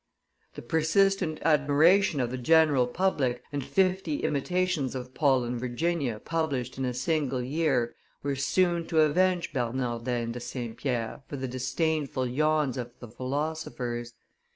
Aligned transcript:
427] 0.55 0.55
The 0.55 0.67
persistent 1.07 1.39
admiration 1.45 2.19
of 2.21 2.31
the 2.31 2.37
general 2.39 2.87
public, 2.87 3.43
and 3.51 3.63
fifty 3.63 4.23
imitations 4.23 4.95
of 4.95 5.13
Paul 5.13 5.43
and 5.43 5.59
Virginia 5.59 6.19
published 6.19 6.79
in 6.79 6.85
a 6.85 6.93
single 6.95 7.43
year, 7.43 7.93
were 8.23 8.35
soon 8.35 8.87
to 8.87 9.01
avenge 9.01 9.53
Bernardin 9.53 10.31
de 10.31 10.39
St. 10.39 10.75
Pierre 10.75 11.21
for 11.27 11.37
the 11.37 11.47
disdainful 11.47 12.25
yawns 12.25 12.77
of 12.77 12.93
the 12.99 13.09
philosophers. 13.09 14.13